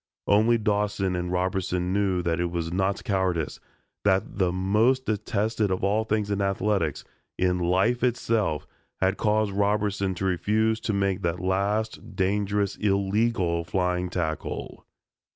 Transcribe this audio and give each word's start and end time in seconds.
Only 0.25 0.57
Dawson 0.57 1.15
and 1.15 1.31
Robertson 1.31 1.93
knew 1.93 2.23
that 2.23 2.39
it 2.39 2.49
was 2.49 2.73
not 2.73 3.03
cowardice, 3.03 3.59
that 4.03 4.25
most 4.27 5.05
detested 5.05 5.69
of 5.69 5.83
all 5.83 6.05
things 6.05 6.31
in 6.31 6.41
athletics, 6.41 7.03
in 7.37 7.59
life 7.59 8.03
itself, 8.03 8.65
had 8.99 9.17
caused 9.17 9.51
Robertson 9.51 10.15
to 10.15 10.25
refuse 10.25 10.79
to 10.79 10.93
make 10.93 11.21
that 11.21 11.39
last 11.39 12.15
dangerous, 12.15 12.77
illegal 12.77 13.63
flying 13.63 14.09
tackle. 14.09 14.87